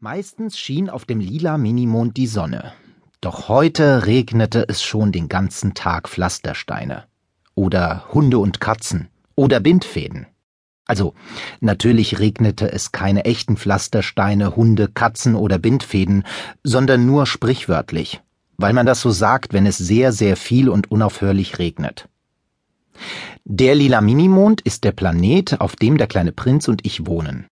Meistens 0.00 0.56
schien 0.56 0.90
auf 0.90 1.06
dem 1.06 1.18
lila 1.18 1.58
Minimond 1.58 2.16
die 2.16 2.28
Sonne. 2.28 2.72
Doch 3.20 3.48
heute 3.48 4.06
regnete 4.06 4.64
es 4.68 4.80
schon 4.80 5.10
den 5.10 5.28
ganzen 5.28 5.74
Tag 5.74 6.08
Pflastersteine. 6.08 7.02
Oder 7.56 8.04
Hunde 8.14 8.38
und 8.38 8.60
Katzen. 8.60 9.08
Oder 9.34 9.58
Bindfäden. 9.58 10.28
Also, 10.84 11.14
natürlich 11.58 12.20
regnete 12.20 12.70
es 12.70 12.92
keine 12.92 13.24
echten 13.24 13.56
Pflastersteine, 13.56 14.54
Hunde, 14.54 14.86
Katzen 14.86 15.34
oder 15.34 15.58
Bindfäden, 15.58 16.22
sondern 16.62 17.04
nur 17.04 17.26
sprichwörtlich, 17.26 18.20
weil 18.56 18.74
man 18.74 18.86
das 18.86 19.00
so 19.00 19.10
sagt, 19.10 19.52
wenn 19.52 19.66
es 19.66 19.78
sehr, 19.78 20.12
sehr 20.12 20.36
viel 20.36 20.68
und 20.68 20.92
unaufhörlich 20.92 21.58
regnet. 21.58 22.08
Der 23.44 23.74
lila 23.74 24.00
Minimond 24.00 24.60
ist 24.60 24.84
der 24.84 24.92
Planet, 24.92 25.60
auf 25.60 25.74
dem 25.74 25.98
der 25.98 26.06
kleine 26.06 26.30
Prinz 26.30 26.68
und 26.68 26.86
ich 26.86 27.04
wohnen. 27.04 27.48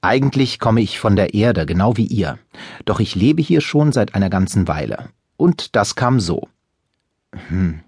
Eigentlich 0.00 0.58
komme 0.58 0.80
ich 0.80 0.98
von 0.98 1.16
der 1.16 1.34
Erde, 1.34 1.66
genau 1.66 1.96
wie 1.96 2.06
ihr, 2.06 2.38
doch 2.84 3.00
ich 3.00 3.14
lebe 3.14 3.42
hier 3.42 3.60
schon 3.60 3.92
seit 3.92 4.14
einer 4.14 4.30
ganzen 4.30 4.68
Weile. 4.68 5.08
Und 5.36 5.76
das 5.76 5.94
kam 5.94 6.20
so. 6.20 6.48
Hm, 7.48 7.80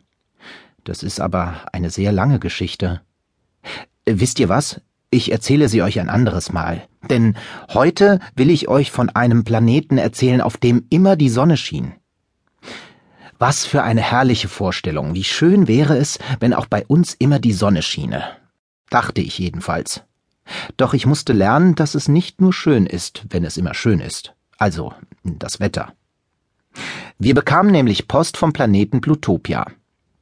das 0.85 1.03
ist 1.03 1.21
aber 1.21 1.67
eine 1.73 1.91
sehr 1.91 2.13
lange 2.13 2.39
Geschichte. 2.39 3.01
Wisst 4.07 4.39
ihr 4.39 4.49
was? 4.49 4.81
Ich 5.11 5.31
erzähle 5.31 5.69
sie 5.69 5.83
euch 5.83 6.01
ein 6.01 6.09
anderes 6.09 6.53
Mal. 6.53 6.87
Denn 7.09 7.37
heute 7.73 8.21
will 8.35 8.51
ich 8.51 8.69
euch 8.69 8.91
von 8.91 9.11
einem 9.11 9.45
Planeten 9.45 9.99
erzählen, 9.99 10.41
auf 10.41 10.57
dem 10.57 10.87
immer 10.91 11.17
die 11.17 11.29
Sonne 11.29 11.57
schien. 11.57 11.95
Was 13.39 13.65
für 13.67 13.83
eine 13.83 14.01
herrliche 14.01 14.49
Vorstellung. 14.49 15.15
Wie 15.15 15.25
schön 15.25 15.69
wäre 15.69 15.97
es, 15.97 16.19
wenn 16.41 16.55
auch 16.55 16.67
bei 16.67 16.85
uns 16.87 17.15
immer 17.15 17.39
die 17.39 17.53
Sonne 17.53 17.83
schiene. 17.83 18.25
Dachte 18.91 19.21
ich 19.21 19.39
jedenfalls. 19.39 20.03
Doch 20.77 20.95
ich 20.95 21.07
musste 21.07 21.33
lernen, 21.33 21.75
dass 21.75 21.95
es 21.95 22.09
nicht 22.09 22.41
nur 22.41 22.53
schön 22.53 22.87
ist, 22.87 23.25
wenn 23.31 23.45
es 23.45 23.57
immer 23.57 23.75
schön 23.75 24.01
ist. 24.01 24.35
Also 24.59 24.93
das 25.23 25.61
Wetter. 25.61 25.93
Wir 27.19 27.35
bekamen 27.35 27.73
nämlich 27.73 28.09
Post 28.09 28.37
vom 28.37 28.53
Planeten 28.53 29.01
Plutopia. 29.01 29.67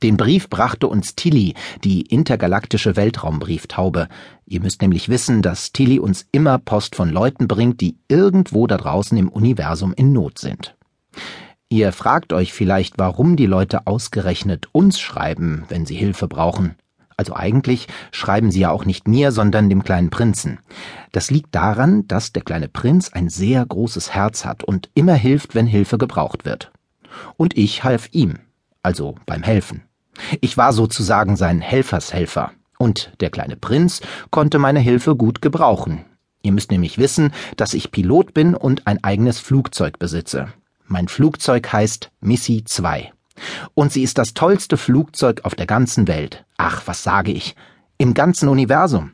Den 0.02 0.16
Brief 0.16 0.50
brachte 0.50 0.88
uns 0.88 1.14
Tilly, 1.14 1.54
die 1.84 2.02
intergalaktische 2.02 2.96
Weltraumbrieftaube. 2.96 4.08
Ihr 4.46 4.60
müsst 4.60 4.82
nämlich 4.82 5.08
wissen, 5.08 5.42
dass 5.42 5.72
Tilly 5.72 6.00
uns 6.00 6.26
immer 6.32 6.58
Post 6.58 6.96
von 6.96 7.08
Leuten 7.08 7.46
bringt, 7.46 7.80
die 7.80 7.96
irgendwo 8.08 8.66
da 8.66 8.76
draußen 8.76 9.16
im 9.16 9.28
Universum 9.28 9.94
in 9.94 10.12
Not 10.12 10.38
sind. 10.38 10.74
Ihr 11.68 11.92
fragt 11.92 12.32
euch 12.32 12.52
vielleicht, 12.52 12.98
warum 12.98 13.36
die 13.36 13.46
Leute 13.46 13.86
ausgerechnet 13.86 14.68
uns 14.72 14.98
schreiben, 14.98 15.64
wenn 15.68 15.86
sie 15.86 15.94
Hilfe 15.94 16.26
brauchen. 16.26 16.74
Also 17.16 17.34
eigentlich 17.34 17.88
schreiben 18.10 18.50
sie 18.50 18.60
ja 18.60 18.70
auch 18.70 18.84
nicht 18.84 19.08
mir, 19.08 19.32
sondern 19.32 19.68
dem 19.68 19.82
kleinen 19.82 20.10
Prinzen. 20.10 20.58
Das 21.12 21.30
liegt 21.30 21.54
daran, 21.54 22.06
dass 22.08 22.32
der 22.32 22.42
kleine 22.42 22.68
Prinz 22.68 23.10
ein 23.12 23.28
sehr 23.28 23.64
großes 23.64 24.14
Herz 24.14 24.44
hat 24.44 24.64
und 24.64 24.90
immer 24.94 25.14
hilft, 25.14 25.54
wenn 25.54 25.66
Hilfe 25.66 25.98
gebraucht 25.98 26.44
wird. 26.44 26.72
Und 27.36 27.56
ich 27.56 27.84
half 27.84 28.08
ihm, 28.12 28.38
also 28.82 29.16
beim 29.26 29.42
Helfen. 29.42 29.82
Ich 30.40 30.56
war 30.56 30.72
sozusagen 30.72 31.36
sein 31.36 31.60
Helfershelfer. 31.60 32.52
Und 32.78 33.12
der 33.20 33.30
kleine 33.30 33.56
Prinz 33.56 34.00
konnte 34.30 34.58
meine 34.58 34.80
Hilfe 34.80 35.14
gut 35.14 35.40
gebrauchen. 35.40 36.04
Ihr 36.42 36.52
müsst 36.52 36.70
nämlich 36.70 36.98
wissen, 36.98 37.32
dass 37.56 37.74
ich 37.74 37.92
Pilot 37.92 38.34
bin 38.34 38.54
und 38.54 38.86
ein 38.86 39.02
eigenes 39.04 39.38
Flugzeug 39.38 39.98
besitze. 39.98 40.48
Mein 40.86 41.08
Flugzeug 41.08 41.72
heißt 41.72 42.10
Missy 42.20 42.64
2. 42.64 43.12
Und 43.74 43.92
sie 43.92 44.02
ist 44.02 44.18
das 44.18 44.34
tollste 44.34 44.76
Flugzeug 44.76 45.40
auf 45.44 45.54
der 45.54 45.66
ganzen 45.66 46.08
Welt. 46.08 46.44
Ach, 46.56 46.82
was 46.86 47.02
sage 47.02 47.32
ich? 47.32 47.56
Im 47.98 48.14
ganzen 48.14 48.48
Universum. 48.48 49.12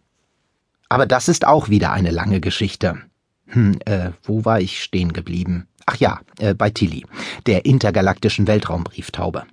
Aber 0.89 1.07
das 1.07 1.29
ist 1.29 1.47
auch 1.47 1.69
wieder 1.69 1.93
eine 1.93 2.11
lange 2.11 2.41
Geschichte. 2.41 2.99
Hm, 3.47 3.79
äh, 3.85 4.11
wo 4.23 4.45
war 4.45 4.61
ich 4.61 4.83
stehen 4.83 5.13
geblieben? 5.13 5.69
Ach 5.87 5.97
ja, 5.97 6.21
äh, 6.39 6.55
bei 6.55 6.71
Tilly, 6.71 7.07
der 7.47 7.65
intergalaktischen 7.65 8.47
Weltraumbrieftaube. 8.47 9.45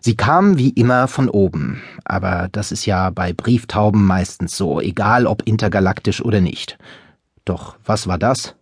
Sie 0.00 0.16
kam 0.16 0.58
wie 0.58 0.70
immer 0.70 1.06
von 1.06 1.28
oben, 1.28 1.82
aber 2.04 2.48
das 2.50 2.72
ist 2.72 2.86
ja 2.86 3.10
bei 3.10 3.32
Brieftauben 3.32 4.04
meistens 4.04 4.56
so, 4.56 4.80
egal 4.80 5.26
ob 5.26 5.46
intergalaktisch 5.46 6.20
oder 6.20 6.40
nicht. 6.40 6.78
Doch 7.44 7.76
was 7.84 8.08
war 8.08 8.18
das? 8.18 8.56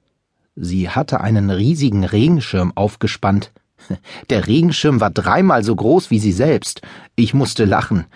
Sie 0.56 0.91
hatte 0.91 1.20
einen 1.20 1.48
riesigen 1.48 2.04
Regenschirm 2.04 2.72
aufgespannt, 2.74 3.52
der 4.30 4.46
Regenschirm 4.46 5.00
war 5.00 5.10
dreimal 5.10 5.64
so 5.64 5.74
groß 5.74 6.10
wie 6.10 6.18
sie 6.18 6.32
selbst. 6.32 6.82
Ich 7.16 7.34
musste 7.34 7.64
lachen. 7.64 8.06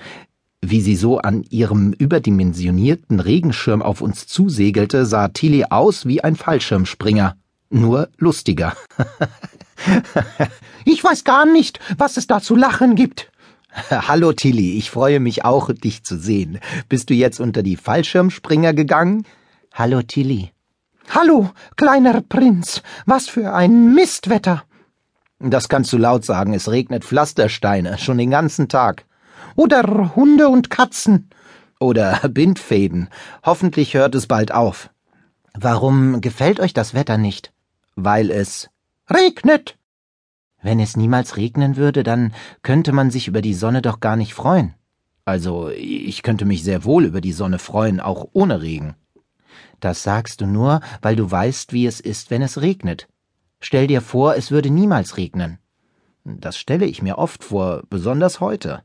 Wie 0.61 0.81
sie 0.81 0.97
so 0.97 1.19
an 1.19 1.45
ihrem 1.51 1.93
überdimensionierten 1.93 3.21
Regenschirm 3.21 3.83
auf 3.83 4.01
uns 4.01 4.27
zusegelte, 4.27 5.05
sah 5.05 5.29
Tilly 5.29 5.67
aus 5.69 6.07
wie 6.07 6.25
ein 6.25 6.37
Fallschirmspringer. 6.37 7.37
Nur 7.71 8.09
lustiger. 8.17 8.75
ich 10.85 11.05
weiß 11.05 11.25
gar 11.25 11.45
nicht, 11.45 11.81
was 11.99 12.17
es 12.17 12.27
da 12.27 12.41
zu 12.41 12.57
lachen 12.57 12.95
gibt. 12.95 13.31
Hallo 13.91 14.33
Tilly, 14.33 14.79
ich 14.79 14.91
freue 14.91 15.21
mich 15.21 15.45
auch, 15.45 15.71
dich 15.73 16.05
zu 16.05 16.17
sehen. 16.17 16.61
Bist 16.89 17.11
du 17.11 17.15
jetzt 17.15 17.41
unter 17.41 17.63
die 17.63 17.77
Fallschirmspringer 17.77 18.73
gegangen? 18.73 19.27
Hallo 19.73 20.03
Tilly. 20.03 20.53
Hallo, 21.11 21.51
kleiner 21.77 22.23
Prinz, 22.23 22.83
was 23.05 23.29
für 23.29 23.53
ein 23.53 23.95
Mistwetter. 23.95 24.65
Das 25.47 25.69
kannst 25.69 25.93
du 25.93 25.99
laut 25.99 26.25
sagen, 26.25 26.55
es 26.55 26.71
regnet 26.71 27.05
Pflastersteine, 27.05 27.99
schon 27.99 28.17
den 28.17 28.31
ganzen 28.31 28.69
Tag. 28.69 29.05
Oder 29.57 30.17
Hunde 30.17 30.49
und 30.49 30.71
Katzen. 30.71 31.29
Oder 31.79 32.19
Bindfäden. 32.31 33.09
Hoffentlich 33.45 33.93
hört 33.93 34.15
es 34.15 34.27
bald 34.27 34.53
auf. 34.53 34.89
Warum 35.53 36.23
gefällt 36.23 36.61
euch 36.61 36.73
das 36.73 36.95
Wetter 36.95 37.19
nicht? 37.19 37.53
Weil 37.95 38.31
es 38.31 38.71
regnet. 39.11 39.77
Wenn 40.63 40.81
es 40.81 40.97
niemals 40.97 41.37
regnen 41.37 41.77
würde, 41.77 42.05
dann 42.05 42.33
könnte 42.63 42.93
man 42.93 43.11
sich 43.11 43.29
über 43.29 43.43
die 43.43 43.53
Sonne 43.53 43.83
doch 43.83 44.01
gar 44.01 44.17
nicht 44.17 44.33
freuen. 44.33 44.73
Also, 45.27 45.69
ich 45.69 46.23
könnte 46.23 46.47
mich 46.47 46.65
sehr 46.65 46.85
wohl 46.85 47.05
über 47.05 47.21
die 47.21 47.33
Sonne 47.33 47.59
freuen, 47.59 48.01
auch 48.01 48.29
ohne 48.33 48.63
Regen. 48.63 48.95
Das 49.81 50.03
sagst 50.03 50.41
du 50.41 50.47
nur, 50.47 50.81
weil 51.03 51.17
du 51.17 51.31
weißt, 51.31 51.75
wie 51.75 51.87
es 51.87 52.01
ist, 52.01 52.31
wenn 52.31 52.41
es 52.41 52.63
regnet. 52.63 53.09
Stell 53.61 53.87
dir 53.87 54.01
vor, 54.01 54.37
es 54.37 54.51
würde 54.51 54.71
niemals 54.71 55.17
regnen. 55.17 55.59
Das 56.25 56.57
stelle 56.57 56.87
ich 56.87 57.03
mir 57.03 57.19
oft 57.19 57.45
vor, 57.45 57.83
besonders 57.91 58.41
heute. 58.41 58.83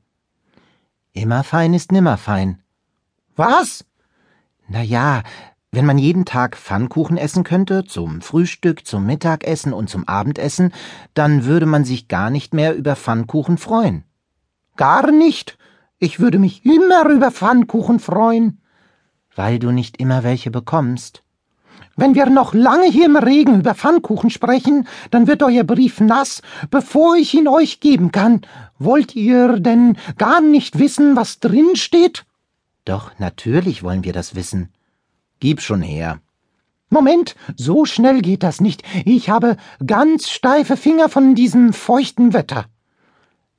Immer 1.13 1.43
fein 1.43 1.73
ist 1.73 1.91
nimmer 1.91 2.17
fein. 2.17 2.61
Was? 3.35 3.85
Na 4.67 4.81
ja, 4.81 5.23
wenn 5.71 5.85
man 5.85 5.97
jeden 5.97 6.25
Tag 6.25 6.57
Pfannkuchen 6.57 7.17
essen 7.17 7.43
könnte, 7.43 7.83
zum 7.85 8.21
Frühstück, 8.21 8.87
zum 8.87 9.05
Mittagessen 9.05 9.71
und 9.71 9.89
zum 9.89 10.07
Abendessen, 10.07 10.73
dann 11.13 11.45
würde 11.45 11.67
man 11.67 11.85
sich 11.85 12.07
gar 12.07 12.29
nicht 12.29 12.53
mehr 12.53 12.75
über 12.75 12.95
Pfannkuchen 12.95 13.57
freuen. 13.57 14.03
Gar 14.75 15.11
nicht? 15.11 15.57
Ich 15.99 16.19
würde 16.19 16.39
mich 16.39 16.65
immer 16.65 17.07
über 17.09 17.31
Pfannkuchen 17.31 17.99
freuen. 17.99 18.61
Weil 19.35 19.59
du 19.59 19.71
nicht 19.71 19.97
immer 19.97 20.23
welche 20.23 20.49
bekommst. 20.49 21.23
Wenn 21.99 22.15
wir 22.15 22.29
noch 22.29 22.53
lange 22.53 22.85
hier 22.85 23.07
im 23.07 23.17
Regen 23.17 23.59
über 23.59 23.75
Pfannkuchen 23.75 24.29
sprechen, 24.29 24.87
dann 25.11 25.27
wird 25.27 25.43
euer 25.43 25.65
Brief 25.65 25.99
nass, 25.99 26.41
bevor 26.71 27.17
ich 27.17 27.33
ihn 27.33 27.49
euch 27.49 27.81
geben 27.81 28.13
kann. 28.13 28.39
Wollt 28.77 29.17
ihr 29.17 29.59
denn 29.59 29.97
gar 30.17 30.39
nicht 30.39 30.79
wissen, 30.79 31.17
was 31.17 31.41
drin 31.41 31.75
steht? 31.75 32.25
Doch, 32.85 33.11
natürlich 33.19 33.83
wollen 33.83 34.05
wir 34.05 34.13
das 34.13 34.33
wissen. 34.33 34.69
Gib 35.41 35.59
schon 35.59 35.81
her. 35.81 36.21
Moment, 36.89 37.35
so 37.57 37.83
schnell 37.83 38.21
geht 38.21 38.43
das 38.43 38.61
nicht. 38.61 38.81
Ich 39.03 39.29
habe 39.29 39.57
ganz 39.85 40.29
steife 40.29 40.77
Finger 40.77 41.09
von 41.09 41.35
diesem 41.35 41.73
feuchten 41.73 42.31
Wetter. 42.31 42.67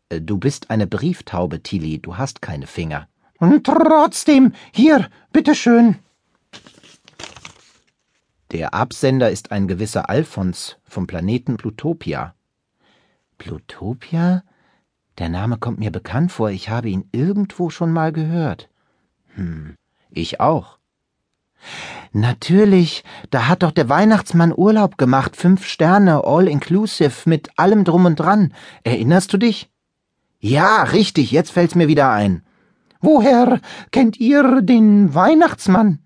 Äh, 0.09 0.23
du 0.23 0.39
bist 0.39 0.71
eine 0.71 0.87
Brieftaube, 0.87 1.63
Tilly, 1.63 1.99
du 1.99 2.17
hast 2.17 2.41
keine 2.41 2.67
Finger. 2.67 3.07
Und 3.39 3.65
trotzdem, 3.65 4.53
hier, 4.73 5.11
bitteschön. 5.31 5.97
Der 8.53 8.75
Absender 8.75 9.31
ist 9.31 9.53
ein 9.53 9.69
gewisser 9.69 10.11
Alphons 10.11 10.77
vom 10.83 11.07
Planeten 11.07 11.57
Plutopia. 11.57 12.35
Plutopia? 13.39 14.43
Der 15.19 15.29
Name 15.29 15.57
kommt 15.59 15.79
mir 15.79 15.93
bekannt 15.93 16.33
vor, 16.33 16.51
ich 16.51 16.69
habe 16.69 16.89
ihn 16.89 17.09
irgendwo 17.13 17.71
schon 17.71 17.93
mal 17.93 18.13
gehört. 18.13 18.69
Hm, 19.35 19.77
ich 20.11 20.41
auch. 20.41 20.79
Natürlich, 22.13 23.05
da 23.31 23.47
hat 23.47 23.63
doch 23.63 23.71
der 23.71 23.89
Weihnachtsmann 23.89 24.53
Urlaub 24.57 24.99
gemacht, 24.99 25.37
fünf 25.37 25.65
Sterne, 25.65 26.25
all 26.25 26.49
inclusive, 26.49 27.29
mit 27.29 27.57
allem 27.57 27.85
drum 27.85 28.07
und 28.07 28.17
dran. 28.17 28.53
Erinnerst 28.83 29.33
du 29.33 29.37
dich? 29.37 29.71
Ja, 30.41 30.83
richtig, 30.83 31.31
jetzt 31.31 31.53
fällt's 31.53 31.77
mir 31.77 31.87
wieder 31.87 32.11
ein. 32.11 32.43
Woher 33.01 33.61
kennt 33.93 34.19
ihr 34.19 34.61
den 34.63 35.15
Weihnachtsmann? 35.15 36.01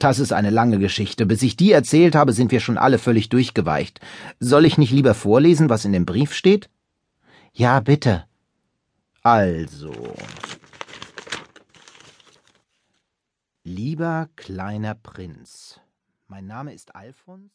Das 0.00 0.18
ist 0.18 0.32
eine 0.32 0.50
lange 0.50 0.78
Geschichte. 0.78 1.26
Bis 1.26 1.42
ich 1.42 1.56
die 1.56 1.72
erzählt 1.72 2.14
habe, 2.14 2.32
sind 2.32 2.50
wir 2.50 2.60
schon 2.60 2.78
alle 2.78 2.98
völlig 2.98 3.28
durchgeweicht. 3.28 4.00
Soll 4.40 4.64
ich 4.64 4.78
nicht 4.78 4.92
lieber 4.92 5.14
vorlesen, 5.14 5.68
was 5.68 5.84
in 5.84 5.92
dem 5.92 6.06
Brief 6.06 6.32
steht? 6.34 6.70
Ja, 7.52 7.80
bitte. 7.80 8.24
Also. 9.22 9.94
Lieber 13.62 14.28
kleiner 14.36 14.94
Prinz, 14.94 15.80
mein 16.28 16.46
Name 16.46 16.74
ist 16.74 16.94
Alfons. 16.94 17.42